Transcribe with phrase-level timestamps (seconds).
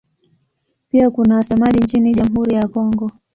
[0.89, 3.11] Pia kuna wasemaji nchini Jamhuri ya Kongo.